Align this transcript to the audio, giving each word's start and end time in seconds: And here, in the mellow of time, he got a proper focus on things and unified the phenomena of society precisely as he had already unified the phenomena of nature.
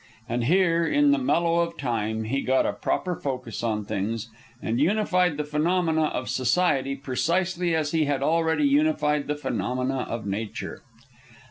And 0.27 0.45
here, 0.45 0.83
in 0.83 1.11
the 1.11 1.19
mellow 1.19 1.59
of 1.59 1.77
time, 1.77 2.23
he 2.23 2.41
got 2.41 2.65
a 2.65 2.73
proper 2.73 3.15
focus 3.15 3.61
on 3.61 3.85
things 3.85 4.31
and 4.59 4.79
unified 4.81 5.37
the 5.37 5.43
phenomena 5.43 6.05
of 6.05 6.27
society 6.27 6.95
precisely 6.95 7.75
as 7.75 7.91
he 7.91 8.05
had 8.05 8.23
already 8.23 8.65
unified 8.65 9.27
the 9.27 9.35
phenomena 9.35 10.07
of 10.09 10.25
nature. 10.25 10.81